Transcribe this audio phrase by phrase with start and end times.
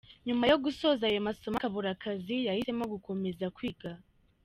[0.27, 3.91] Nyuma yo gusoza ayo masomo akabura akazi yahisemo gukomeza kwiga.